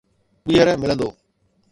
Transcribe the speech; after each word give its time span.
ٻيهر 0.45 0.67
ملندو 0.81 1.09